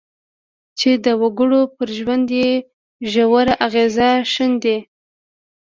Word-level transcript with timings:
چې 0.79 0.89
د 1.05 1.05
وګړو 1.21 1.61
پر 1.75 1.87
ژوند 1.97 2.27
یې 2.39 2.51
ژور 3.11 3.47
اغېز 3.65 3.97
ښندي. 4.33 4.77